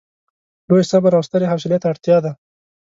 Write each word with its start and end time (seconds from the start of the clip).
لوی 0.67 0.83
صبر 0.91 1.11
او 1.17 1.23
سترې 1.27 1.49
حوصلې 1.51 1.77
ته 1.81 1.87
اړتیا 1.91 2.17
ده. 2.25 2.31